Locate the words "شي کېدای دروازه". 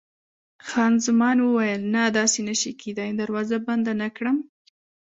2.61-3.57